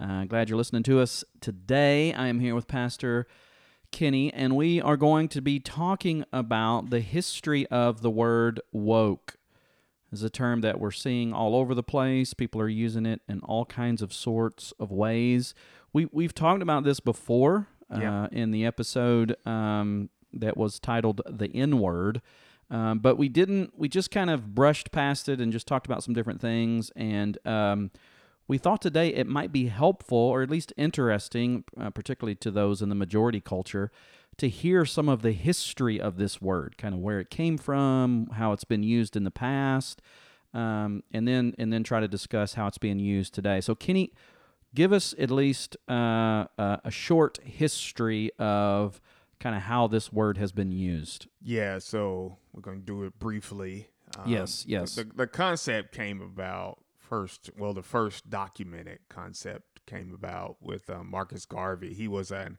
[0.00, 2.14] Uh, glad you're listening to us today.
[2.14, 3.26] I am here with Pastor
[3.92, 9.36] Kenny, and we are going to be talking about the history of the word woke.
[10.10, 12.32] Is a term that we're seeing all over the place.
[12.32, 15.54] People are using it in all kinds of sorts of ways.
[15.92, 17.68] We we've talked about this before
[18.22, 22.22] uh, in the episode um, that was titled "The N Word,"
[22.70, 23.78] um, but we didn't.
[23.78, 26.90] We just kind of brushed past it and just talked about some different things.
[26.96, 27.90] And um,
[28.50, 32.82] we thought today it might be helpful, or at least interesting, uh, particularly to those
[32.82, 33.92] in the majority culture,
[34.38, 38.26] to hear some of the history of this word, kind of where it came from,
[38.32, 40.02] how it's been used in the past,
[40.52, 43.60] um, and then and then try to discuss how it's being used today.
[43.60, 44.12] So, Kenny,
[44.74, 49.00] give us at least uh, uh, a short history of
[49.38, 51.28] kind of how this word has been used.
[51.40, 53.90] Yeah, so we're going to do it briefly.
[54.18, 54.96] Um, yes, yes.
[54.96, 56.80] The, the concept came about
[57.10, 57.50] first.
[57.58, 61.92] Well, the first documented concept came about with uh, Marcus Garvey.
[61.92, 62.56] He was an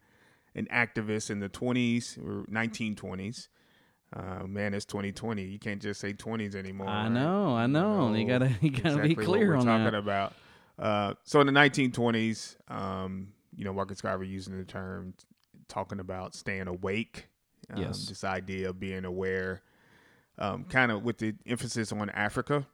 [0.53, 3.47] an activist in the 20s or 1920s.
[4.13, 5.41] Uh, man, it's 2020.
[5.43, 6.89] You can't just say 20s anymore.
[6.89, 8.07] I know, I know.
[8.07, 9.95] You, know, you gotta, you gotta exactly be clear what we're on talking that.
[9.95, 10.33] about.
[10.77, 15.13] Uh, so in the 1920s, um, you know, Marcus Garvey using the term,
[15.69, 17.27] talking about staying awake.
[17.73, 18.07] Um, yes.
[18.07, 19.61] This idea of being aware,
[20.37, 22.67] um, kind of with the emphasis on Africa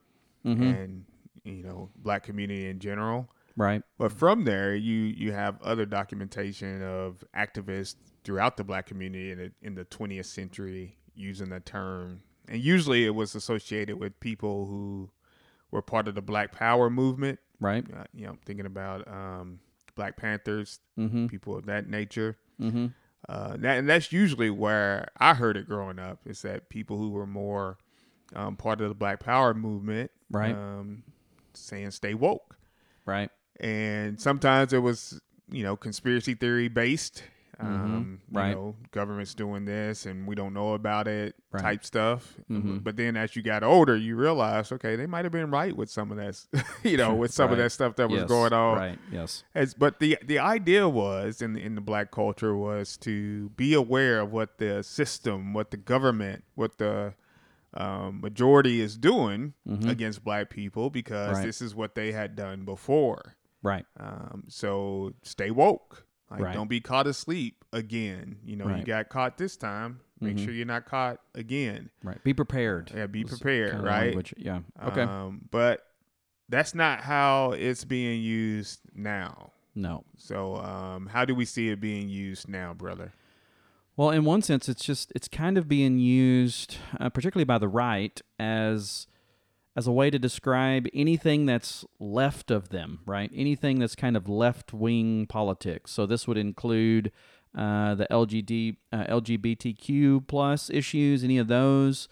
[0.45, 0.64] Mm-hmm.
[0.64, 1.05] and
[1.48, 3.30] you know black community in general.
[3.56, 3.81] Right.
[3.98, 9.38] But from there, you you have other documentation of activists throughout the black community in
[9.39, 14.67] the, in the 20th century using the term, and usually it was associated with people
[14.67, 15.10] who
[15.71, 17.39] were part of the Black Power movement.
[17.60, 17.83] Right.
[17.92, 19.60] Uh, you know, thinking about um,
[19.95, 21.26] Black Panthers, Mm-hmm.
[21.27, 22.38] people of that nature.
[22.61, 22.88] Mm-hmm.
[23.27, 26.20] Uh, that, and that's usually where I heard it growing up.
[26.26, 27.77] Is that people who were more
[28.36, 30.54] um, part of the Black Power movement, Right.
[30.54, 31.04] Um,
[31.58, 32.58] saying "stay woke."
[33.06, 33.30] Right.
[33.60, 35.20] and sometimes it was
[35.50, 37.23] you know conspiracy theory based
[37.60, 38.38] um Mm-hmm.
[38.38, 38.50] Right.
[38.50, 41.62] you know government's doing this and we don't know about it Right.
[41.64, 42.84] type stuff Mhm.
[42.84, 45.90] but then as you got older you realize okay they might have been right with
[45.90, 46.40] some of that
[46.84, 48.28] you know with some of that stuff that was Yes.
[48.30, 49.00] going on Right.
[49.12, 49.44] Yes.
[49.56, 53.74] As, but the the idea was in the, in the black culture was to be
[53.74, 57.14] aware of what the system what the government what the
[57.77, 59.88] um, majority is doing Mhm.
[59.89, 61.45] against black people because Right.
[61.45, 63.86] this is what they had done before Right.
[63.99, 66.05] um, so stay woke.
[66.30, 66.54] Like Right.
[66.54, 68.39] don't be caught asleep again.
[68.43, 70.02] You know, you got caught this time.
[70.20, 70.45] Make Mhm.
[70.45, 71.89] sure you're not caught again.
[72.04, 72.21] Right.
[72.23, 72.92] Be prepared.
[72.93, 74.05] Yeah, be prepared, kinda right?
[74.08, 74.33] language.
[74.38, 74.61] Yeah.
[74.83, 75.02] Okay.
[75.04, 75.86] Um, but
[76.49, 79.52] that's not how it's being used now.
[79.76, 80.04] no.
[80.17, 83.14] So um, how do we see it being used now, brother?
[83.97, 87.67] Well, in one sense, it's just it's kind of being used, uh, particularly by the
[87.67, 89.08] right, as
[89.75, 93.31] as a way to describe anything that's left of them, right?
[93.35, 95.91] Anything that's kind of left wing politics.
[95.91, 97.11] So this would include
[97.55, 102.08] uh, the LGD, uh, LGBTQ plus issues, any of those.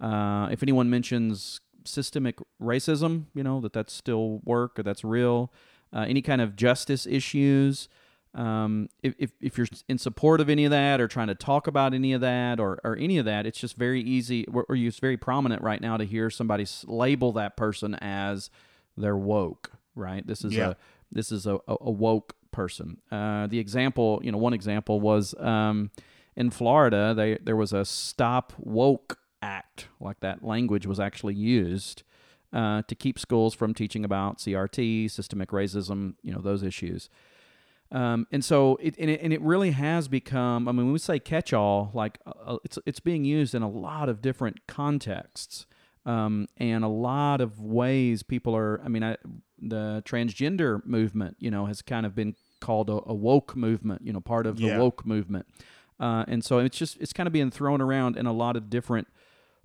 [0.00, 5.52] Uh, if anyone mentions systemic racism, you know that that's still work or that's real.
[5.92, 7.88] Uh, any kind of justice issues.
[8.34, 11.66] Um, if, if, if you're in support of any of that or trying to talk
[11.66, 14.76] about any of that or, or any of that, it's just very easy or, or
[14.76, 18.50] it's very prominent right now to hear somebody label that person as
[18.96, 20.26] they're woke, right?
[20.26, 20.70] This is Yeah.
[20.70, 20.76] a
[21.10, 22.98] this is a, a, a woke person.
[23.10, 25.90] Uh, the example, you know, one example was um,
[26.36, 27.14] in Florida.
[27.14, 32.02] They there was a Stop Woke Act, like that language was actually used
[32.52, 37.08] uh, to keep schools from teaching about CRT, systemic racism, you know, those issues.
[37.90, 40.68] Um, and so it and, it and it really has become.
[40.68, 44.08] I mean, when we say catch-all, like uh, it's it's being used in a lot
[44.10, 45.66] of different contexts,
[46.04, 48.80] um, and a lot of ways people are.
[48.84, 49.16] I mean, I,
[49.58, 54.02] the transgender movement, you know, has kind of been called a, a woke movement.
[54.04, 54.78] You know, part of the Yeah.
[54.78, 55.46] woke movement,
[55.98, 58.68] uh, and so it's just it's kind of being thrown around in a lot of
[58.68, 59.08] different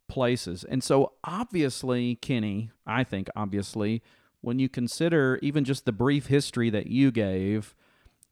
[0.07, 0.63] places.
[0.63, 4.01] And so obviously, Kenny, I think obviously,
[4.41, 7.75] when you consider even just the brief history that you gave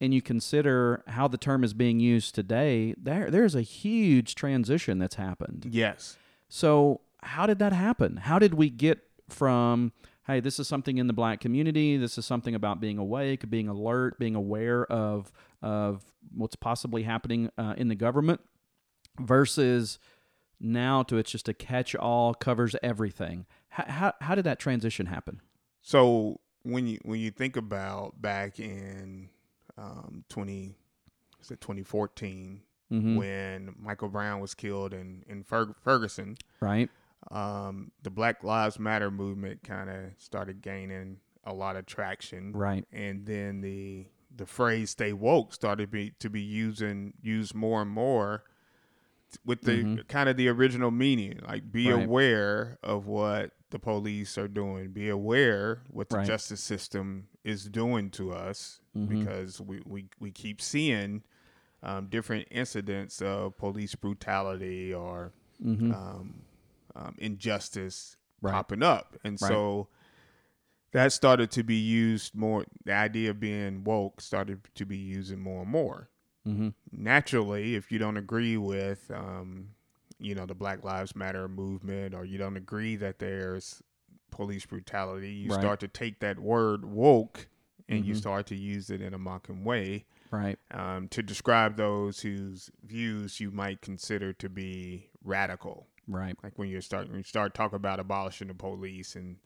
[0.02, 4.98] and you consider how the term is being used today, there there's a huge transition
[4.98, 5.68] that's happened.
[5.70, 6.18] Yes.
[6.50, 8.18] So, how did that happen?
[8.18, 9.00] How did we get
[9.30, 9.94] from
[10.28, 11.98] hey, this is something in the black community.
[11.98, 15.32] This is something about being awake, being alert, being aware of
[15.62, 16.04] of
[16.36, 18.42] what's possibly happening uh, in the government,
[19.20, 20.00] versus
[20.60, 23.46] now to it's just a catch all, covers everything.
[23.70, 25.42] How, how how did that transition happen?
[25.82, 29.30] So when you when you think about back in
[29.78, 30.78] um, twenty,
[31.40, 33.16] was it twenty fourteen, Mhm.
[33.18, 36.90] when Michael Brown was killed in in Fer- Ferguson, Right.
[37.32, 42.86] um, the Black Lives Matter movement kind of started gaining a lot of traction, Right.
[42.92, 47.92] and then the the phrase "stay woke" started be, to be using used more and
[47.92, 48.44] more
[49.46, 50.08] with the Mhm.
[50.08, 52.04] kind of the original meaning, like be Right.
[52.04, 56.26] aware of what the police are doing, be aware what the Right.
[56.28, 59.08] justice system is doing to us, Mhm.
[59.10, 61.24] because we, we we keep seeing
[61.84, 66.44] um, different incidents of police brutality or hmm um,
[66.96, 68.52] um, injustice Right.
[68.54, 69.88] popping up, and so
[70.92, 72.66] that started to be used more.
[72.84, 76.10] The idea of being woke started to be used more and more.
[76.46, 79.70] Hmm Naturally, if you don't agree with, um,
[80.20, 83.82] you know, the Black Lives Matter movement, or you don't agree that there's
[84.30, 85.60] police brutality, you Right.
[85.60, 87.48] start to take that word woke
[87.90, 88.18] and you Mhm.
[88.18, 90.58] start to use it in a mocking way Right.
[90.72, 96.38] um, to describe those whose views you might consider to be radical Right.
[96.44, 99.38] like when you start when you start talking about abolishing the police and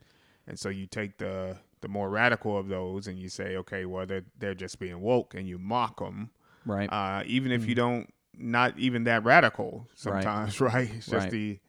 [0.47, 4.05] and so you take the the more radical of those and you say okay well
[4.05, 6.29] they're, they're just being woke and you mock them
[6.65, 6.89] Right.
[6.91, 11.31] uh, even if you don't not even that radical sometimes right, it's just Right.
[11.31, 11.59] the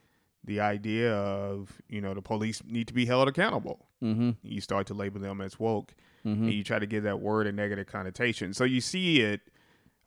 [0.45, 4.87] the idea of you know the police need to be held accountable hmm you start
[4.89, 7.87] to label them as woke hmm and you try to give that word a negative
[7.87, 8.53] connotation.
[8.53, 9.41] So you see it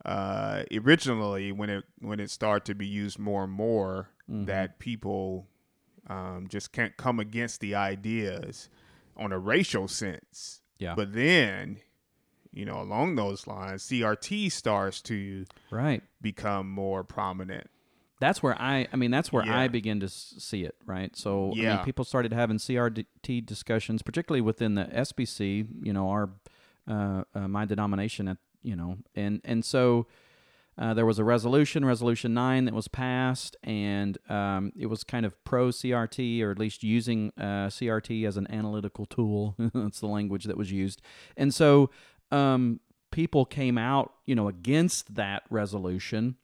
[0.05, 4.45] uh, originally when it when it started to be used more and more Mhm.
[4.45, 5.47] that people
[6.07, 8.69] um, just can't come against the ideas
[9.17, 10.61] on a racial sense.
[10.77, 10.95] Yeah.
[10.95, 11.79] But then,
[12.51, 16.03] you know, along those lines, CRT starts to Right.
[16.21, 17.69] become more prominent.
[18.19, 19.57] That's where I, I mean, that's where Yeah.
[19.57, 21.15] I begin to see it, right?
[21.15, 21.75] So, I Yeah.
[21.75, 26.29] mean, people started having CRT discussions, particularly within the SBC, you know, our,
[26.87, 30.07] uh, uh, my denomination, at, you know, and, and so
[30.77, 35.25] uh, there was a resolution, Resolution 9, that was passed, and um, it was kind
[35.25, 39.55] of pro CRT, or at least using uh, CRT as an analytical tool.
[39.73, 41.01] That's the language that was used.
[41.37, 41.89] And so
[42.31, 42.79] um,
[43.11, 46.35] people came out, you know, against that resolution.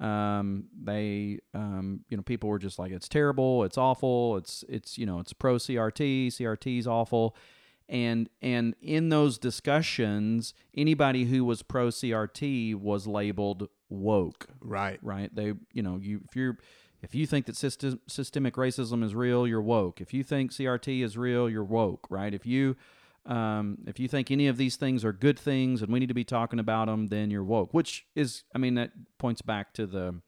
[0.00, 4.98] Um, they um, you know people were just like it's terrible it's awful it's it's
[4.98, 7.36] you know it's pro crt crt's awful.
[7.88, 14.48] And and in those discussions anybody who was pro crt was labeled woke.
[14.60, 14.98] Right.
[15.02, 15.32] right?
[15.32, 16.58] They you know you if you're
[17.00, 20.00] if you think that system, systemic racism is real you're woke.
[20.00, 22.08] If you think crt is real you're woke.
[22.10, 22.34] Right?
[22.34, 22.76] If you
[23.26, 26.14] um, if you think any of these things are good things and we need to
[26.14, 29.86] be talking about them then you're woke which is i mean that points back to
[29.86, 30.20] the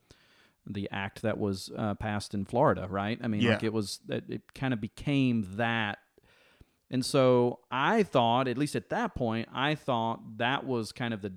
[0.66, 3.18] the act that was uh, passed in florida right?
[3.22, 5.98] I mean like it was that it kind of became that.
[6.90, 11.20] And so i thought at least at that point i thought that was kind of
[11.22, 11.32] the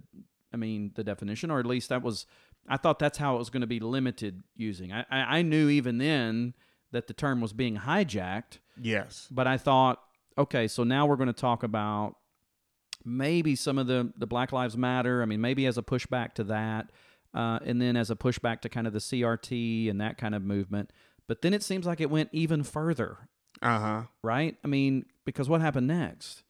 [0.53, 2.25] i mean the definition or at least that was
[2.69, 4.93] i thought that's how it was going to be limited using.
[4.93, 6.53] I i, I knew even then
[6.91, 8.59] that the term was being hijacked.
[8.79, 9.27] Yes.
[9.31, 10.01] but I thought,
[10.37, 12.15] okay, so now we're going to talk about
[13.05, 15.21] maybe some of the the Black Lives Matter.
[15.21, 16.91] I mean, maybe as a pushback to that,
[17.33, 20.43] uh, and then as a pushback to kind of the CRT and that kind of
[20.43, 20.91] movement.
[21.27, 23.27] But then it seems like it went even further,
[23.61, 24.01] Uh huh.
[24.23, 24.55] right?
[24.63, 26.43] I mean, because what happened next?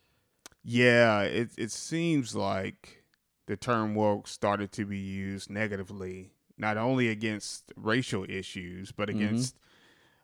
[0.63, 3.03] Yeah, it it seems like
[3.47, 9.17] the term woke started to be used negatively, not only against racial issues, but Mm-hmm.
[9.21, 9.55] against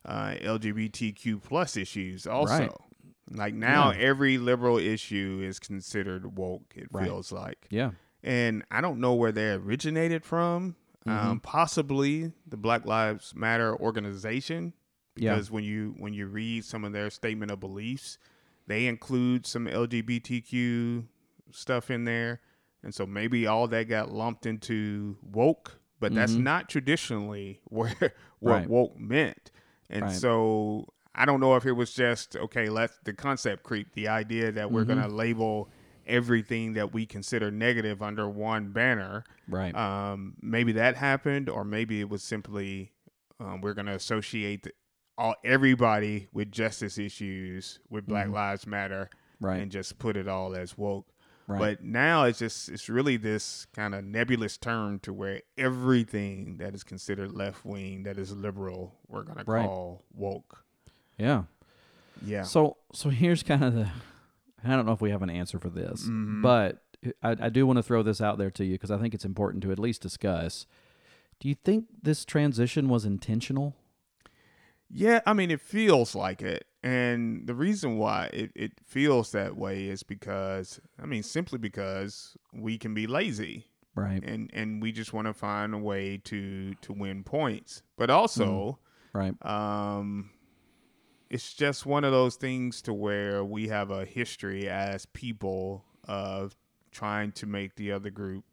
[0.05, 2.53] uh, LGBTQ plus issues also.
[2.63, 2.72] Right.
[3.30, 3.98] Like now, Yeah.
[4.00, 6.74] every liberal issue is considered woke.
[6.75, 7.06] It Right.
[7.06, 10.75] feels like, Yeah, and I don't know where they originated from.
[11.06, 11.27] Mm-hmm.
[11.27, 14.74] Um, possibly the Black Lives Matter organization,
[15.15, 15.34] Yeah.
[15.34, 18.18] because when you when you read some of their statement of beliefs,
[18.68, 21.06] they include some LGBTQ
[21.51, 22.42] stuff in there,
[22.84, 26.44] and so maybe all that got lumped into woke, but that's Mhm.
[26.44, 27.94] not traditionally where
[28.39, 28.70] what Right.
[28.70, 29.51] woke meant,
[29.89, 30.12] and Right.
[30.15, 32.70] so I don't know if it was just okay.
[32.70, 34.88] Let's the concept creep, the idea that we're Mhm.
[34.89, 35.70] gonna label
[36.05, 39.24] everything that we consider negative under one banner.
[39.48, 39.74] right.
[39.75, 42.91] Um, maybe that happened, or maybe it was simply
[43.39, 44.67] um, we're going to associate
[45.17, 48.34] all everybody with justice issues with Black Mhm.
[48.34, 49.10] Lives Matter
[49.41, 49.62] right.
[49.62, 51.08] and just put it all as woke.
[51.48, 51.60] right.
[51.60, 56.74] But now it's just it's really this kind of nebulous term to where everything that
[56.74, 59.65] is considered left wing, that is liberal, we're going to Right.
[59.67, 60.63] call woke.
[61.17, 61.43] Yeah.
[62.25, 62.43] Yeah.
[62.43, 63.89] So so here's kind of the
[64.63, 66.41] I don't know if we have an answer for this, Mhm.
[66.41, 66.84] but
[67.22, 69.25] I, I do want to throw this out there to you because I think it's
[69.25, 70.65] important to at least discuss.
[71.39, 73.75] Do you think this transition was intentional?
[74.89, 76.65] Yeah, I mean, it feels like it.
[76.84, 82.38] And the reason why it, it feels that way is because, I mean, simply because
[82.53, 83.65] we can be lazy
[83.96, 84.24] Right.
[84.24, 87.82] and, and we just want to find a way to, to win points.
[87.98, 88.79] But also,
[89.13, 89.34] Right.
[89.46, 90.29] um,
[91.34, 96.56] it's just one of those things to where we have a history as people of
[96.92, 98.44] trying to make the other group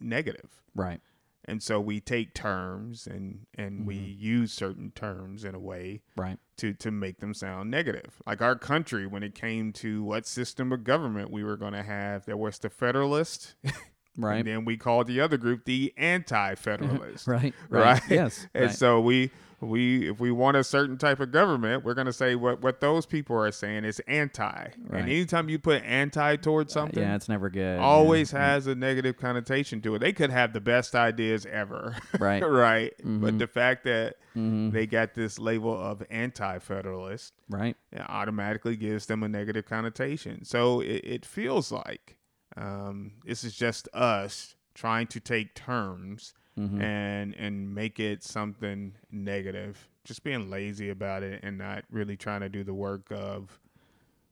[0.00, 0.62] negative.
[0.74, 1.02] Right.
[1.44, 4.22] And so we take terms and, and we mm-hmm.
[4.22, 6.38] use certain terms in a way Right.
[6.56, 8.22] to to make them sound negative.
[8.26, 11.82] Like our country, when it came to what system of government we were going to
[11.82, 13.54] have, there was the Federalist,
[14.18, 14.38] Right.
[14.38, 17.26] and then we called the other group the Anti-Federalist.
[17.28, 17.54] Right.
[17.70, 18.02] Right.
[18.10, 18.46] Yes.
[18.54, 18.74] And right.
[18.74, 22.34] so we we if we want a certain type of government, we're going to say
[22.36, 24.46] what what those people are saying is anti.
[24.46, 24.72] Right.
[25.00, 27.78] And anytime you put anti towards something, yeah, it's never good.
[27.80, 28.40] always right.
[28.40, 29.98] has a negative connotation to it.
[29.98, 31.96] They could have the best ideas ever.
[32.18, 32.40] Right.
[32.42, 32.92] right.
[33.04, 33.20] Mhm.
[33.20, 34.70] But the fact that Mhm.
[34.72, 37.76] they got this label of anti-federalist Right.
[37.92, 40.44] it automatically gives them a negative connotation.
[40.44, 42.16] So it, it feels like
[42.58, 46.80] um, this is just us trying to take terms Mhm.
[46.82, 49.88] and and make it something negative.
[50.04, 53.60] Just being lazy about it and not really trying to do the work of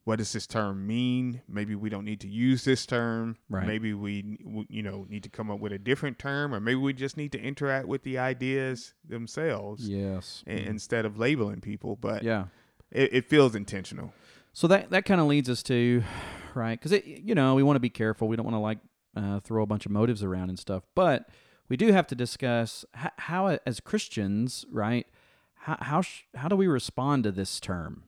[0.05, 1.43] what does this term mean?
[1.49, 3.37] Maybe we don't need to use this term.
[3.49, 3.67] Right.
[3.67, 6.93] Maybe we you know need to come up with a different term, or maybe we
[6.93, 10.43] just need to interact with the ideas themselves Yes.
[10.47, 11.97] i- instead of labeling people.
[11.97, 12.47] But Yeah.
[12.91, 14.13] it, it feels intentional.
[14.57, 16.03] So that that kind of leads us to
[16.55, 18.27] right because it you know we want to be careful.
[18.27, 18.79] We don't want to like
[19.15, 21.29] uh, throw a bunch of motives around and stuff, but
[21.69, 25.07] we do have to discuss how, how as Christians, right?
[25.57, 28.05] How how sh- how do we respond to this term?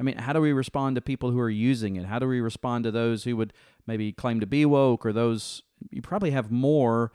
[0.00, 2.06] I mean, how do we respond to people who are using it?
[2.06, 3.52] How do we respond to those who would
[3.86, 7.12] maybe claim to be woke or those you probably have more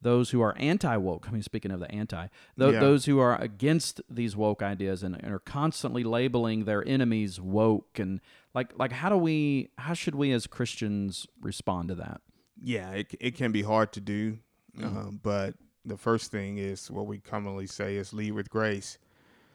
[0.00, 1.26] those who are anti woke.
[1.28, 2.28] I mean, speaking of the anti,
[2.58, 2.80] th- Yeah.
[2.80, 7.98] those who are against these woke ideas and, and are constantly labeling their enemies woke
[7.98, 8.20] and
[8.54, 12.20] like like how do we how should we as Christians respond to that?
[12.62, 14.38] Yeah, it it can be hard to do,
[14.82, 18.98] um, but the first thing is what we commonly say is lead with grace.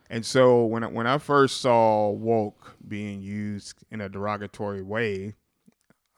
[0.09, 5.35] And so when I, when I first saw woke being used in a derogatory way,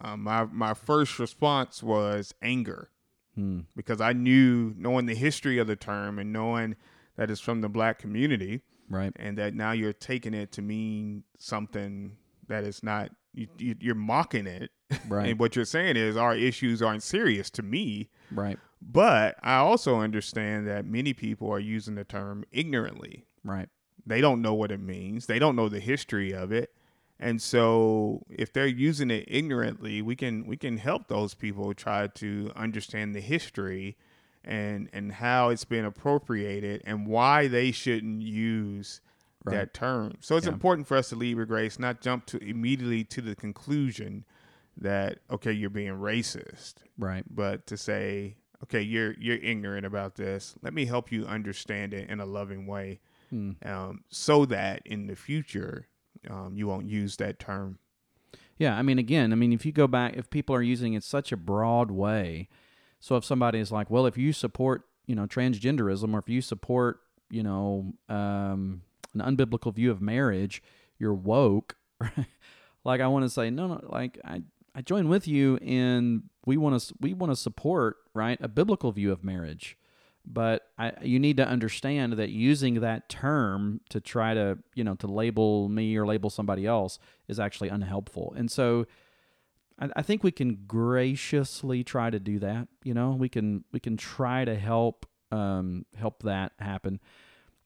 [0.01, 2.89] um, my my first response was anger
[3.36, 3.60] Hmm.
[3.75, 6.75] because I knew knowing the history of the term and knowing
[7.18, 9.12] that it's from the black community Right.
[9.18, 13.96] and that now you're taking it to mean something that is not you, you, you're
[13.96, 14.72] mocking it
[15.10, 15.30] Right.
[15.30, 18.58] and what you're saying is our issues aren't serious to me Right.
[18.82, 23.68] but i also understand that many people are using the term ignorantly Right.
[24.06, 26.72] they don't know what it means they don't know the history of it
[27.19, 32.07] and so if they're using it ignorantly we can we can help those people try
[32.07, 33.95] to understand the history
[34.43, 39.01] and and how it's been appropriated and why they shouldn't use
[39.43, 39.57] Right.
[39.57, 40.53] that term so it's Yeah.
[40.53, 44.25] important for us to lead with grace not jump to immediately to the conclusion
[44.77, 47.24] that okay you're being racist Right.
[47.29, 52.10] but to say okay you're you're ignorant about this let me help you understand it
[52.10, 53.51] in a loving way Hmm.
[53.63, 55.88] um, so that in the future
[56.29, 57.77] um, you won't use that term
[58.58, 61.03] Yeah, I mean, again, I mean, if you go back, if people are using it
[61.03, 62.48] such a broad way,
[63.00, 66.41] so if somebody is like, well, if you support, you know, transgenderism, or if you
[66.41, 68.82] support, you know, um,
[69.13, 70.63] an unbiblical view of marriage,
[70.98, 71.75] you're woke.
[72.84, 74.41] like, I want to say, no, no, like I,
[74.74, 78.91] I join with you in we want to, we want to support, right, a biblical
[78.91, 79.77] view of marriage.
[80.27, 84.96] But I, you need to understand that using that term to try to, you know,
[84.96, 88.34] to label me or label somebody else is actually unhelpful.
[88.36, 88.86] And so
[89.79, 92.67] I, I think we can graciously try to do that.
[92.84, 97.00] You know, we can we can try to help um, help that happen.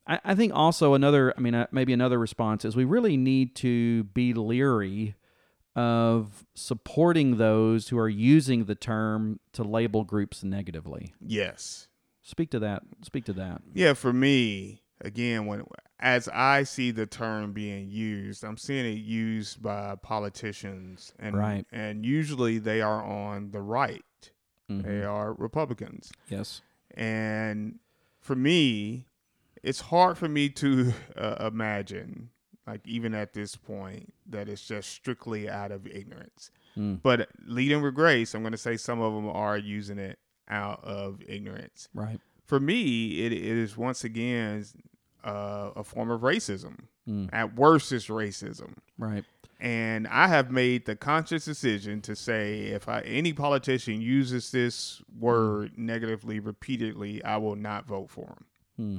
[0.08, 3.56] I, I think also another, I mean, uh, maybe another response is we really need
[3.58, 5.16] to be leery
[5.75, 11.13] of supporting those who are using the term to label groups negatively.
[11.25, 11.88] yes
[12.29, 12.83] Speak to that.
[13.03, 13.62] Speak to that.
[13.74, 15.63] yeah for me again when
[16.00, 21.65] as i see the term being used i'm seeing it used by politicians and Right.
[21.71, 24.03] and usually they are on the right
[24.69, 24.83] Mhm.
[24.83, 26.62] they are republicans Yes.
[26.95, 27.79] And
[28.19, 29.05] for me,
[29.63, 32.29] it's hard for me to uh, imagine,
[32.67, 36.51] like even at this point, that it's just strictly out of ignorance.
[36.77, 37.00] Mm.
[37.01, 40.17] But leading with grace, I'm going to say some of them are using it
[40.50, 41.89] out of ignorance.
[41.94, 42.20] Right.
[42.46, 44.65] For me, it, it is once again
[45.24, 46.88] uh, a form of racism
[47.32, 48.75] At worst, it's racism.
[48.98, 49.25] Right.
[49.60, 55.01] And I have made the conscious decision to say if I, any politician uses this
[55.20, 58.46] word negatively repeatedly, I will not vote for him.
[58.77, 58.98] Hmm.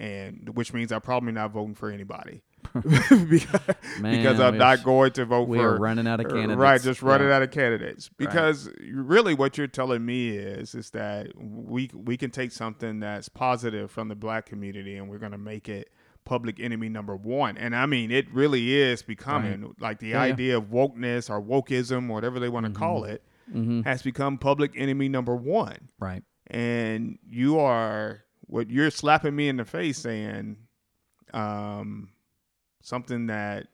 [0.00, 2.42] And which means I'm probably not voting for anybody
[2.74, 3.60] because,
[3.98, 6.58] Man, because I'm not going to vote We for are running out of uh, candidates.
[6.58, 7.36] Right, just running Yeah.
[7.36, 8.08] out of candidates.
[8.16, 13.28] Because really what you're telling me is is that we we can take something that's
[13.28, 15.90] positive from the black community and we're going to make it
[16.24, 17.56] public enemy number 1.
[17.56, 22.08] And I mean it really is becoming like the Yeah, idea of wokeness or wokeism
[22.08, 23.22] whatever they want to call it
[23.54, 23.82] Mhm.
[23.84, 26.22] has become public enemy number 1 Right.
[26.48, 30.56] and you are what you're slapping me in the face saying
[31.32, 32.10] um
[32.88, 33.66] something that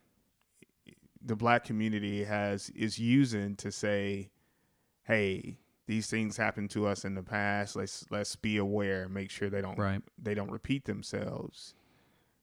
[1.25, 4.28] the black community has is using to say
[5.04, 5.56] hey
[5.87, 9.62] these things happened to us in the past let's let's be aware make sure they
[9.62, 10.02] don't Right.
[10.21, 11.75] they don't repeat themselves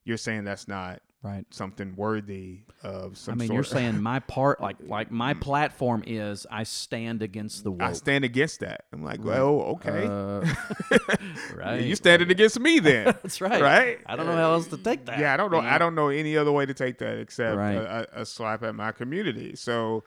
[0.05, 1.45] you're saying that's not Right.
[1.51, 6.03] something worthy of some I mean, sort you're saying my part, like, like my platform
[6.07, 7.83] is I stand against the woke.
[7.83, 8.85] I stand against that.
[8.91, 9.27] I'm like, Right.
[9.27, 10.07] well, okay.
[10.07, 10.97] Uh,
[11.55, 11.81] right.
[11.83, 13.05] you standing against me then.
[13.23, 13.61] That's right.
[13.61, 13.99] right?
[14.07, 15.19] I don't know how else to take that.
[15.19, 15.61] Yeah, I don't know.
[15.61, 17.75] you I don't know any other way to take that except Right.
[17.75, 19.55] a, a, a slap at my community.
[19.55, 20.03] So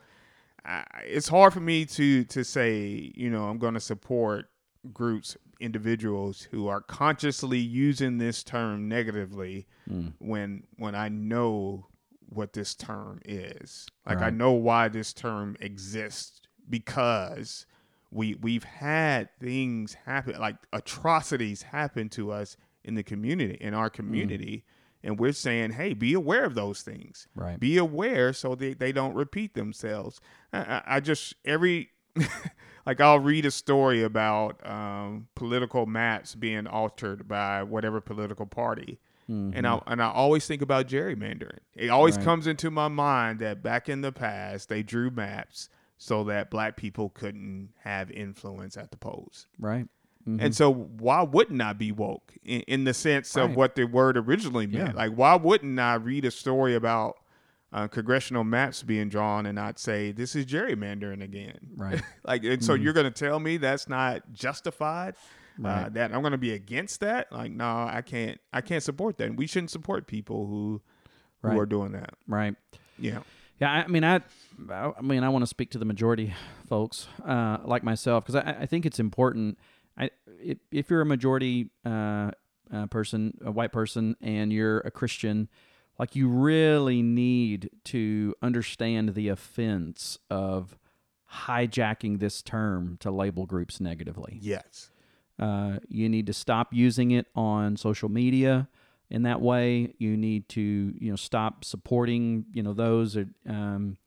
[0.65, 4.49] I, it's hard for me to to say, you know, I'm going to support
[4.93, 10.13] groups, individuals who are consciously using this term negatively Mm.
[10.19, 11.87] when when I know
[12.29, 13.87] what this term is.
[14.05, 17.65] Like I know why this term exists because
[18.11, 23.89] we we've had things happen like atrocities happen to us in the community in our
[23.89, 24.63] community
[25.03, 27.59] and we're saying hey be aware of those things Right.
[27.59, 30.19] be aware so they, they don't repeat themselves
[30.53, 31.89] I, I just every
[32.85, 38.99] like i'll read a story about um, political maps being altered by whatever political party
[39.27, 41.57] and I and I always think about gerrymandering.
[41.73, 42.19] It always Mm-hmm.
[42.21, 42.25] Right.
[42.25, 45.67] comes into my mind that back in the past they drew maps
[45.97, 49.47] so that black people couldn't have influence at the polls.
[49.57, 49.87] Right.
[50.29, 50.37] Mhm.
[50.43, 54.15] And so why wouldn't I be woke in, in the sense of what the word
[54.15, 54.89] originally meant?
[54.89, 54.95] Yeah.
[54.95, 57.15] Like why wouldn't I read a story about
[57.75, 61.57] uh, congressional maps being drawn and not say this is gerrymandering again?
[61.75, 62.01] Right.
[62.25, 65.15] like and so you're going to tell me that's not justified?
[65.15, 65.21] Uh,
[65.57, 65.65] Mm-hmm.
[65.65, 65.93] Right.
[65.93, 67.31] that I'm going to be against that?
[67.31, 68.41] Like no, I can't.
[68.51, 69.27] I can't support that.
[69.27, 70.81] And we shouldn't support people who
[71.41, 71.53] Right.
[71.53, 72.15] who are doing that.
[72.27, 72.55] Right.
[72.99, 73.19] Yeah.
[73.61, 74.19] Yeah, I I mean, I,
[74.69, 76.33] I mean, I want to speak to the majority
[76.67, 79.57] folks, uh, like myself, because I, I think it's important.
[79.97, 80.09] I,
[80.41, 82.31] if, if you're a majority uh,
[82.73, 85.47] uh, person, a white person, and you're a Christian,
[85.97, 90.77] like you really need to understand the offense of
[91.45, 94.39] hijacking this term to label groups negatively.
[94.41, 94.89] Yes.
[95.37, 98.67] Uh, you need to stop using it on social media
[99.09, 99.93] in that way.
[99.97, 103.97] You need to, you know, stop supporting, you know, those that, um,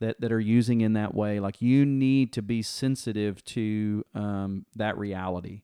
[0.00, 1.38] that that are using in that way.
[1.40, 5.62] Like you need to be sensitive to um, that reality.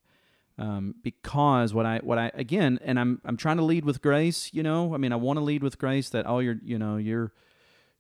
[0.61, 4.51] Um, because what I what I again, and I'm I'm trying to lead with grace.
[4.53, 6.11] You know, I mean, I want to lead with grace.
[6.11, 7.33] That oh, you're you know you're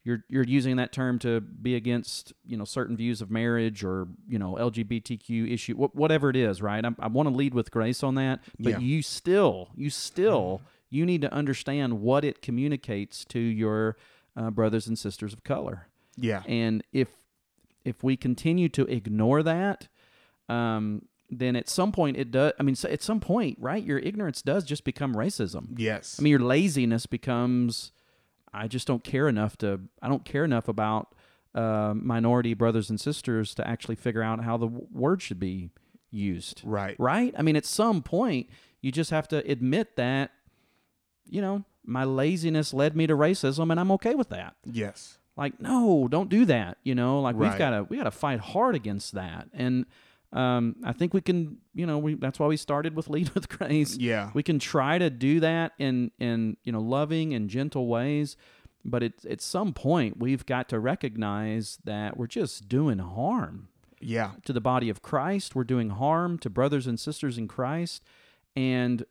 [0.04, 4.08] you're you're using that term to be against you know certain views of marriage or
[4.28, 7.70] you know LGBTQ issue wh- whatever it is right I, I want to lead with
[7.70, 8.78] grace on that but Yeah.
[8.78, 13.96] you still you still you need to understand what it communicates to your
[14.36, 16.44] uh, brothers and sisters of color Yeah.
[16.46, 17.08] and if
[17.84, 19.88] if we continue to ignore that
[20.48, 23.98] um then at some point it does I mean so at some point right your
[24.00, 26.16] ignorance does just become racism Yes.
[26.18, 27.92] I mean, your laziness becomes,
[28.52, 31.14] I just don't care enough to, I don't care enough about
[31.54, 35.70] uh, minority brothers and sisters to actually figure out how the w- word should be
[36.10, 36.62] used.
[36.64, 36.96] right.
[36.98, 37.32] Right?
[37.38, 38.48] I mean, at some point,
[38.80, 40.32] you just have to admit that,
[41.28, 44.56] you know, my laziness led me to racism and I'm okay with that.
[44.64, 45.18] Yes.
[45.36, 46.78] Like, no, don't do that.
[46.82, 49.48] You know, like we've got to, we got to fight hard against that.
[49.54, 49.86] And,
[50.32, 53.48] um, I think we can, you know, we, that's why we started with lead with
[53.48, 54.30] grace Yeah.
[54.34, 58.36] we can try to do that in in you know loving and gentle ways
[58.84, 63.68] but it, at some point we've got to recognize that we're just doing harm
[64.00, 64.32] Yeah.
[64.44, 68.02] to the body of Christ we're doing harm to brothers and sisters in Christ
[68.56, 69.04] and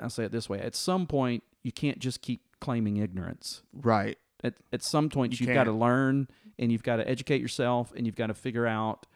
[0.00, 4.18] I'll say it this way at some point you can't just keep claiming ignorance Right.
[4.42, 7.92] at, at some point You you've got to learn and you've got to educate yourself
[7.96, 9.06] and you've got to figure out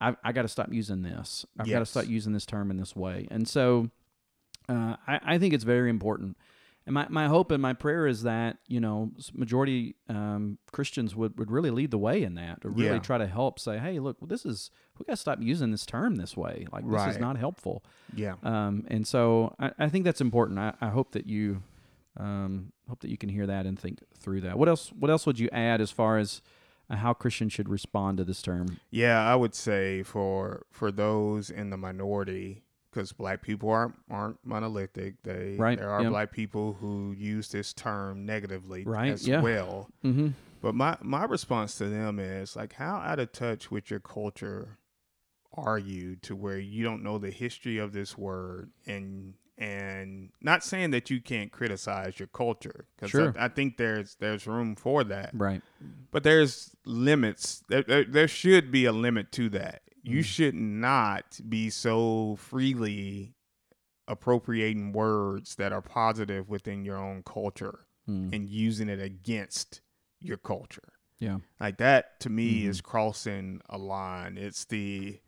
[0.00, 1.44] I, I got to stop using this.
[1.58, 1.90] I've got to Yes.
[1.90, 3.26] stop using this term in this way.
[3.30, 3.90] And so
[4.68, 6.36] uh, I, I think it's very important.
[6.86, 11.38] And my, my hope and my prayer is that, you know, majority um, Christians would,
[11.38, 12.98] would really lead the way in that, to really Yeah.
[13.00, 15.84] try to help say, hey, look, well, this is, we got to stop using this
[15.84, 16.66] term this way.
[16.72, 17.84] Like, this is not helpful.
[18.14, 18.36] Yeah.
[18.42, 20.58] Um, and so I, I think that's important.
[20.58, 21.62] I, I hope that you
[22.16, 24.58] um, hope that you can hear that and think through that.
[24.58, 24.90] What else?
[24.98, 26.42] What else would you add as far as
[26.90, 28.80] how Christians should respond to this term?
[28.90, 34.38] Yeah, I would say for for those in the minority, because black people aren't aren't
[34.44, 35.22] monolithic.
[35.22, 36.08] They Right, there are yeah.
[36.08, 39.40] black people who use this term negatively Right, as yeah.
[39.40, 39.90] well.
[40.04, 40.28] Mm-hmm.
[40.62, 44.78] But my my response to them is like, how out of touch with your culture
[45.54, 50.64] are you to where you don't know the history of this word and and not
[50.64, 53.34] saying that you can't criticize your culture because Sure.
[53.38, 55.62] I, I think there's there's room for that Right.
[56.10, 60.24] but there's limits there, there, there should be a limit to that you Mm.
[60.24, 63.34] should not be so freely
[64.08, 68.32] appropriating words that are positive within your own culture Mm.
[68.34, 69.82] and using it against
[70.20, 71.38] your culture Yeah.
[71.60, 72.68] like that to me Mhm.
[72.70, 75.20] is crossing a line it's the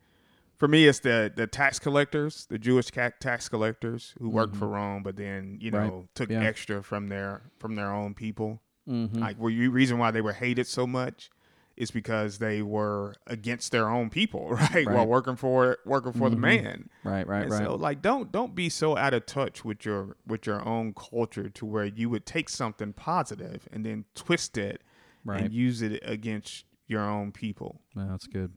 [0.57, 2.87] for me it's the the tax collectors the jewish
[3.19, 4.59] tax collectors who worked Mhm.
[4.59, 5.87] for rome but then you Right.
[5.87, 6.41] know took Yeah.
[6.43, 9.17] extra from their from their own people Mm-hmm.
[9.19, 11.29] like were you reason why they were hated so much
[11.75, 16.35] is because they were against their own people right, while working for working for the
[16.35, 16.39] Mhm.
[16.41, 17.25] man right.
[17.27, 17.43] Right.
[17.43, 17.63] and Right.
[17.65, 21.49] so like don't don't be so out of touch with your with your own culture
[21.49, 24.81] to where you would take something positive and then twist it
[25.25, 25.41] right.
[25.45, 27.81] and use it against your own people.
[27.95, 28.51] Well, that's good.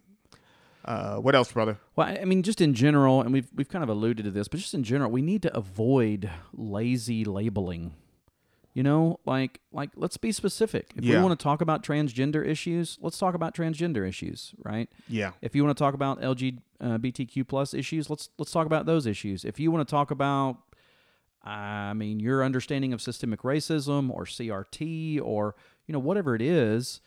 [0.86, 1.78] Uh, what else, brother?
[1.96, 4.60] Well, I mean, just in general, and we've we've kind of alluded to this, but
[4.60, 7.92] just in general, we need to avoid lazy labeling.
[8.72, 10.92] You know, like like let's be specific.
[10.94, 14.88] If we want to talk about transgender issues, let's talk about transgender issues, right?
[15.08, 19.06] Yeah, If you want to talk about LGBTQ plus issues, let's let's talk about those
[19.06, 19.44] issues.
[19.46, 20.58] If you want to talk about,
[21.42, 25.54] I mean, your understanding of systemic racism or CRT or
[25.86, 27.00] you know whatever it is,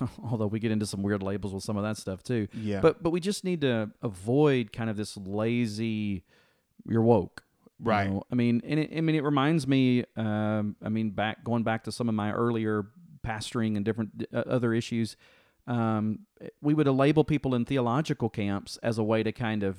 [0.30, 2.48] although we get into some weird labels with some of that stuff too.
[2.54, 6.24] yeah, But but we just need to avoid kind of this lazy.
[6.88, 7.42] You're woke,
[7.80, 8.22] you right, know?
[8.30, 10.04] I mean, and it, I mean, it reminds me.
[10.16, 12.86] Um, I mean, back going back to some of my earlier
[13.24, 15.16] pastoring and different uh, other issues.
[15.66, 16.20] Um,
[16.62, 19.76] we would label people in theological camps as a way to kind of,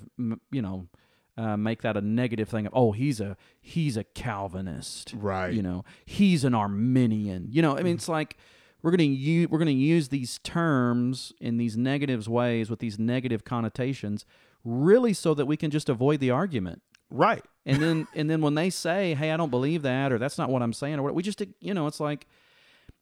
[0.51, 0.87] you know,
[1.35, 2.67] uh, make that a negative thing.
[2.67, 5.51] Of, oh, he's a he's a Calvinist, right.
[5.53, 7.47] you know, he's an Arminian.
[7.49, 8.37] You know, I mean, it's like
[8.81, 13.43] we're gonna use we're gonna use these terms in these negative ways with these negative
[13.43, 14.25] connotations,
[14.63, 16.81] really, so that we can just avoid the argument.
[17.09, 17.43] right.
[17.65, 20.49] And then and then when they say, "Hey, I don't believe that," or "That's not
[20.49, 22.25] what I'm saying," or what, we just you know, it's like.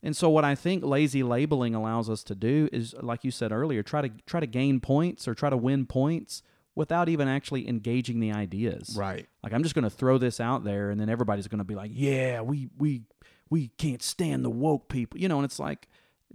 [0.04, 3.52] And so what I think lazy labeling allows us to do is, like you said
[3.52, 6.44] earlier, try to try to gain points or try to win points
[6.76, 8.96] without even actually engaging the ideas.
[8.96, 9.26] Right.
[9.42, 11.74] Like I'm just going to throw this out there, and then everybody's going to be
[11.74, 13.04] like, "Yeah, we we
[13.50, 15.38] we can't stand the woke people," you know.
[15.38, 15.88] And it's like,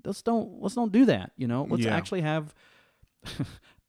[0.05, 1.33] let's don't let's don't do that.
[1.37, 1.95] You know, let's Yeah.
[1.97, 2.55] actually have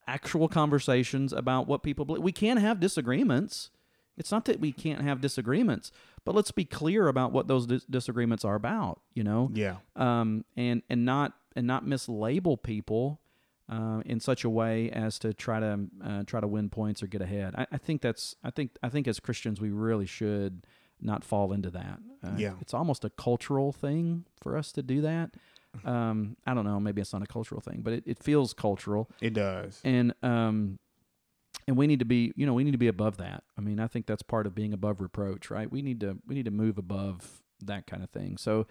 [0.07, 2.23] actual conversations about what people believe.
[2.23, 3.69] We can have disagreements.
[4.17, 5.91] It's not that we can't have disagreements,
[6.23, 9.01] but let's be clear about what those dis- disagreements are about.
[9.13, 9.77] You know, Yeah.
[9.95, 13.21] um, and and not and not mislabel people
[13.69, 17.07] uh, in such a way as to try to uh, try to win points or
[17.07, 17.55] get ahead.
[17.57, 20.67] I, I think that's I think I think as Christians we really should
[21.03, 21.99] not fall into that.
[22.23, 22.53] Uh, Yeah.
[22.61, 25.35] it's almost a cultural thing for us to do that.
[25.85, 29.09] Um, I don't know, maybe it's not a cultural thing, but it, it feels cultural,
[29.21, 29.81] It does.
[29.83, 30.77] and um,
[31.67, 33.43] and we need to be you know we need to be above that.
[33.57, 35.71] I mean, I think that's part of being above reproach, right?
[35.71, 38.37] We need to we need to move above that kind of thing.
[38.37, 38.67] So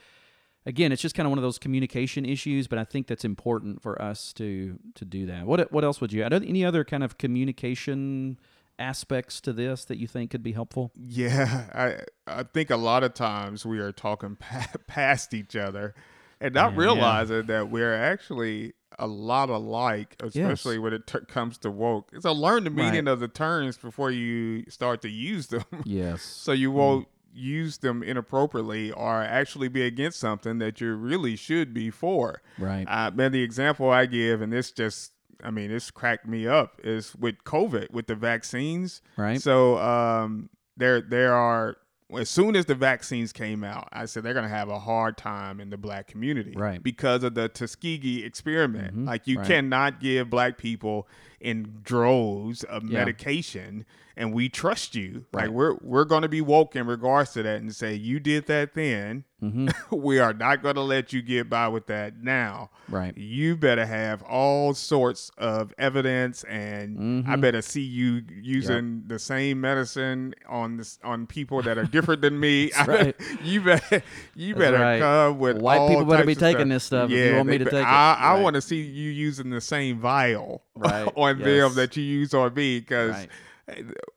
[0.65, 3.83] again, it's just kind of one of those communication issues, but I think that's important
[3.83, 5.45] for us to to do that.
[5.47, 6.33] What what else would you add?
[6.33, 8.39] Any other kind of communication
[8.83, 10.91] aspects to this that you think could be helpful?
[10.97, 15.95] Yeah, I I think a lot of times we are talking pa- past each other
[16.41, 16.85] and not Yeah, yeah.
[16.85, 22.11] realizing that we're actually a lot alike, especially when it t- comes to woke.
[22.21, 26.21] So learn the meaning of the terms before you start to use them, Yes.
[26.23, 31.73] so you won't use them inappropriately or actually be against something that you really should
[31.73, 32.43] be for.
[32.59, 32.85] right.
[32.87, 36.81] Uh, man, the example I give, and this just, I mean, it's cracked me up,
[36.85, 39.03] is with COVID, with the vaccines.
[39.17, 39.41] Right.
[39.41, 41.77] So um, there, there are.
[42.15, 45.17] As soon as the vaccines came out, I said they're going to have a hard
[45.17, 46.83] time in the black community, Right.
[46.83, 48.95] Because of the Tuskegee experiment.
[48.95, 49.47] Mhm, Like you right.
[49.47, 51.09] cannot give black people
[51.43, 53.01] in droves of Yeah.
[53.01, 53.85] medication,
[54.17, 55.27] and we trust you.
[55.33, 55.45] Right.
[55.45, 58.47] Like we're we're going to be woke in regards to that, and say you did
[58.47, 59.25] that then.
[59.41, 63.17] hmm we are not going to let you get by with that now Right.
[63.19, 67.41] you better have all sorts of evidence and I Mhm.
[67.41, 72.39] better see you using the same medicine on this on people that are different than
[72.39, 72.71] me.
[72.87, 73.17] Right.
[73.43, 74.03] you better
[74.37, 75.01] you That's better right.
[75.01, 77.71] come with White people better be taking this stuff if you want me to be-
[77.73, 77.89] take it.
[77.89, 81.11] I, I want to see you using the same vial Right.
[81.17, 81.47] on Yes.
[81.47, 83.29] them that you use on me because Right.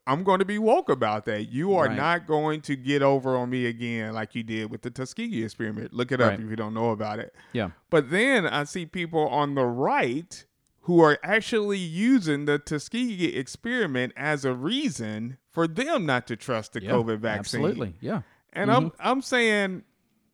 [0.08, 1.50] I'm going to be woke about that.
[1.52, 1.96] You are Right.
[1.96, 5.94] not going to get over on me again like you did with the Tuskegee experiment.
[5.94, 6.40] Look it up Right.
[6.40, 7.34] if you don't know about it.
[7.54, 7.70] Yeah.
[7.90, 10.46] But then I see people on the right
[10.82, 16.74] who are actually using the Tuskegee experiment as a reason for them not to trust
[16.74, 17.62] the Yeah, COVID vaccine.
[17.62, 17.96] Absolutely.
[18.02, 18.22] Yeah.
[18.54, 19.84] And I'm I'm saying,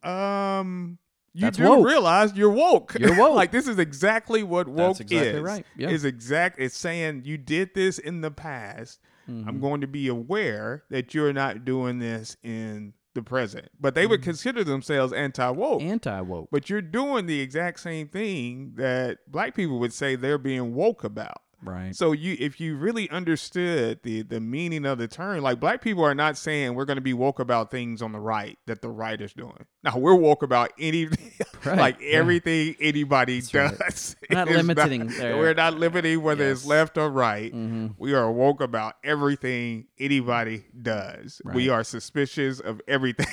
[0.02, 0.98] um,
[1.34, 1.86] you That's do woke.
[1.86, 2.94] realize you're woke.
[2.98, 3.34] You're woke.
[3.34, 5.40] like this is exactly what woke exactly is.
[5.40, 5.66] right.
[5.76, 5.88] Yeah.
[5.90, 6.58] Is exact.
[6.58, 9.00] It's saying you did this in the past.
[9.30, 9.48] Mm-hmm.
[9.48, 13.68] I'm going to be aware that you're not doing this in the present.
[13.80, 14.30] But they would Mm-hmm.
[14.30, 15.80] consider themselves anti woke.
[15.82, 16.48] Anti woke.
[16.50, 21.04] But you're doing the exact same thing that black people would say they're being woke
[21.04, 21.40] about.
[21.62, 21.94] Right.
[21.94, 26.04] So you if you really understood the the meaning of the term, like black people
[26.04, 28.90] are not saying we're going to be woke about things on the right that the
[28.90, 29.66] right is doing.
[29.84, 31.32] Now we're woke about anything
[31.66, 32.18] Right, like yeah.
[32.18, 33.78] everything anybody right.
[33.78, 34.16] does.
[34.30, 35.36] We're not limiting there.
[35.36, 37.52] We're not limiting whether it's left or right.
[37.52, 41.40] hmm We are woke about everything anybody does.
[41.44, 43.26] We are suspicious of everything.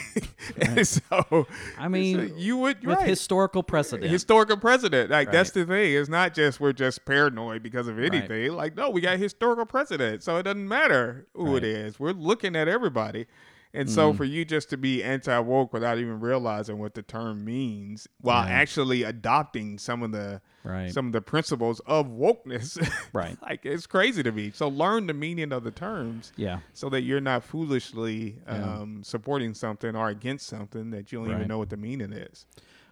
[0.83, 4.09] so I mean, so you would With right historical precedent.
[4.11, 5.09] historical precedent.
[5.09, 5.93] Like that's the thing.
[5.95, 8.53] It's not just we're just paranoid because of anything.
[8.53, 11.49] Like no, we got historical precedent, so it doesn't matter who Right.
[11.49, 11.55] Mm-hmm.
[11.57, 11.99] it is.
[11.99, 13.25] We're looking at everybody.
[13.71, 17.45] And so for you just to be anti woke without even realizing what the term
[17.45, 20.91] means, while actually adopting some of the right.
[20.91, 22.79] some of the principles of wokeness,
[23.13, 23.37] Right.
[23.43, 24.49] like it's crazy to me.
[24.51, 26.59] So learn the meaning of the terms yeah.
[26.73, 28.79] so that you're not foolishly Yeah.
[28.79, 31.35] um, supporting something or against something that you don't Right.
[31.35, 32.47] even know what the meaning is.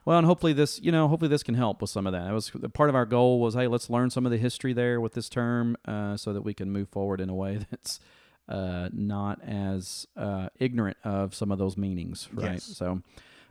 [0.05, 2.25] Well, and hopefully this, you know, hopefully this can help with some of that.
[2.25, 5.01] That was part of our goal was, hey, let's learn some of the history there
[5.01, 7.99] with this term, uh, so that we can move forward in a way that's
[8.47, 12.53] uh, not as uh, ignorant of some of those meanings, right?
[12.53, 12.63] Yes.
[12.63, 13.01] So,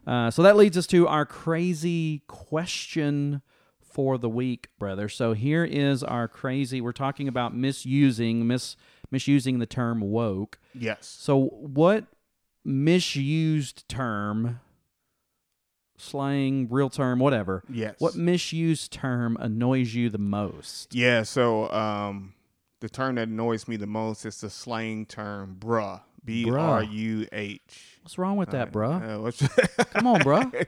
[0.06, 3.42] uh, so that leads us to our crazy question
[3.80, 5.08] for the week, brother.
[5.08, 6.80] So here is our crazy.
[6.80, 8.76] We're talking about misusing mis
[9.10, 10.58] misusing the term woke.
[10.74, 11.06] Yes.
[11.06, 12.04] So, what
[12.64, 14.60] misused term,
[15.96, 17.94] slang, real term, whatever, Yes.
[17.98, 20.94] what misused term annoys you the most?
[20.94, 22.34] Yeah, so um,
[22.80, 26.00] the term that annoys me the most is the slang term bruh.
[26.24, 27.98] B R U H.
[28.02, 29.00] What's wrong with that, bruh?
[29.00, 30.66] Uh, Come on, bruh.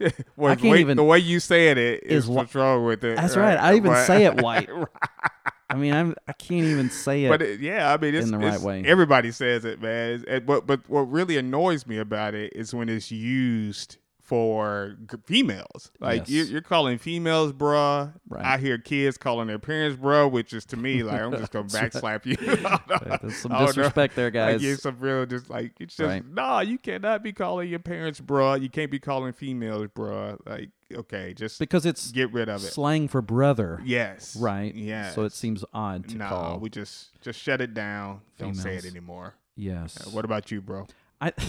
[0.36, 2.86] Well, I the can't way, even- the way you said it is is what's wrong
[2.86, 3.16] with it.
[3.16, 3.58] That's right.
[3.58, 4.70] I even say it white.
[5.70, 7.28] I mean, I'm I can't even say it.
[7.28, 8.82] But it, yeah, I mean, it's, in the right way.
[8.86, 10.14] Everybody says it, man.
[10.14, 14.96] It's- it- but but what really annoys me about it is when it's used for
[15.10, 15.92] g- females.
[16.00, 16.30] Like Yes.
[16.30, 18.12] you're, you're calling females bruh.
[18.28, 18.44] Right.
[18.44, 21.68] I hear kids calling their parents bruh, which is to me like I'm just gonna
[21.68, 22.36] backslap you.
[22.64, 23.66] Right, There's some I don't know.
[23.68, 24.64] disrespect there, Like guys.
[24.64, 26.26] it's some real just like it's just Right.
[26.26, 26.60] nah.
[26.60, 28.60] You cannot be calling your parents bruh.
[28.62, 30.38] You can't be calling females bruh.
[30.46, 32.68] Like okay, just because it's get rid of it.
[32.72, 34.36] slang for brother, Yes.
[34.36, 34.74] right?
[34.74, 35.10] Yeah.
[35.10, 36.60] So it seems odd to no, call.
[36.60, 38.22] we just just shut it down.
[38.38, 39.34] Don't say it anymore.
[39.54, 39.98] yes.
[40.00, 40.86] Uh, What about you, bro?
[41.20, 41.32] I.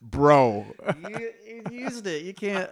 [0.00, 0.66] Bro.
[1.10, 2.22] you, you used it.
[2.22, 2.70] You can't.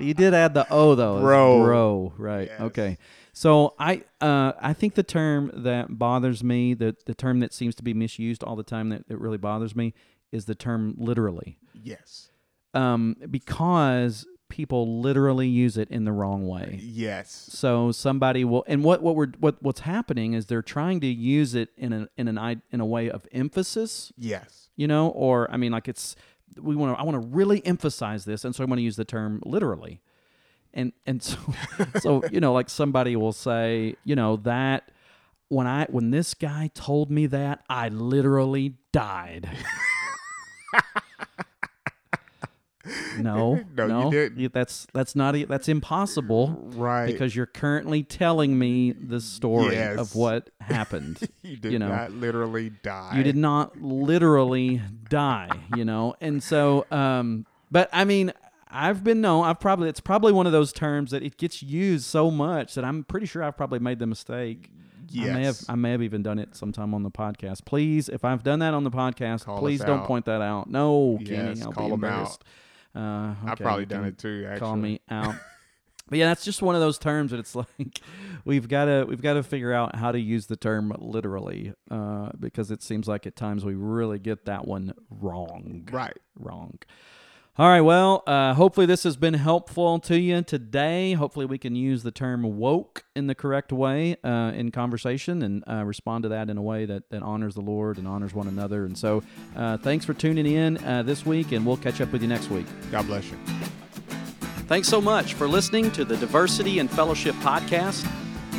[0.00, 1.20] You did add the o though.
[1.20, 1.62] Bro.
[1.64, 2.12] Bro.
[2.16, 2.48] Right.
[2.50, 2.60] Yes.
[2.62, 2.98] Okay.
[3.34, 7.74] So I uh I think the term that bothers me, the the term that seems
[7.76, 9.92] to be misused all the time that, that really bothers me
[10.32, 11.58] is the term literally.
[11.82, 12.30] yes.
[12.74, 16.78] Um because people literally use it in the wrong way.
[16.82, 17.30] Yes.
[17.52, 21.54] So somebody will, and what what we're what what's happening is they're trying to use
[21.54, 24.68] it in a in an i- in a way of emphasis, Yes.
[24.76, 26.16] you know, or I mean, like it's
[26.60, 28.96] we want to I want to really emphasize this, and so I'm going to use
[28.96, 30.00] the term literally,
[30.72, 31.38] and and so
[32.00, 34.90] so you know, like somebody will say, you know, that
[35.48, 39.48] when I when this guy told me that, I literally died.
[43.18, 44.52] no, No, you didn't.
[44.52, 47.06] that's that's not that's impossible Right.
[47.06, 49.98] because you're currently telling me the story Yes.
[49.98, 51.18] of what happened.
[51.42, 53.12] you did you know, not literally die.
[53.16, 56.14] you did not literally die, you know.
[56.20, 58.32] And so um but I mean,
[58.70, 62.04] I've been known, I've probably it's probably one of those terms that it gets used
[62.04, 64.70] so much that I'm pretty sure I've probably made the mistake.
[65.08, 65.28] Yes.
[65.28, 67.66] I may have I may have even done it sometime on the podcast.
[67.66, 70.06] Please, if I've done that on the podcast, Call please don't out.
[70.06, 70.70] point that out.
[70.70, 72.38] No, Yes, Kenny, I'll call be 'em out.
[72.94, 74.60] Uh, I've probably done it too, actually.
[74.60, 75.34] Call me out.
[76.08, 78.00] But yeah, that's just one of those terms that it's like
[78.44, 82.30] we've got to we've got to figure out how to use the term literally uh,
[82.38, 85.88] because it seems like at times we really get that one wrong.
[85.90, 86.18] Right.
[86.38, 86.78] Wrong.
[87.58, 87.82] All right.
[87.82, 91.12] Well, uh, hopefully this has been helpful to you today.
[91.12, 95.62] Hopefully we can use the term woke in the correct way uh, in conversation and
[95.68, 98.48] uh, respond to that in a way that, that honors the Lord and honors one
[98.48, 98.86] another.
[98.86, 99.22] And so,
[99.54, 102.48] uh, thanks for tuning in uh, this week, and we'll catch up with you next
[102.48, 102.64] week.
[102.90, 103.36] God bless you.
[104.66, 108.10] Thanks so much for listening to the Diversity and Fellowship Podcast.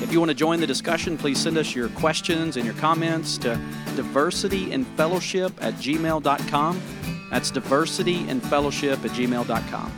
[0.03, 3.39] If you want to join the discussion, please send us your questions and your comments
[3.39, 3.60] to
[3.95, 7.12] diversityandfellowship at gmail.com.
[7.34, 9.91] That's diversityandfellowship at gmail.com.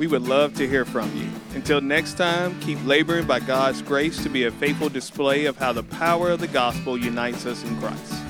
[0.00, 1.28] We would love to hear from you.
[1.54, 5.72] Until next time, keep laboring by God's grace to be a faithful display of how
[5.72, 8.29] the power of the gospel unites us in Christ.